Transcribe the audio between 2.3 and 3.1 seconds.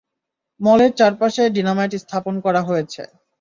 করা হয়েছে।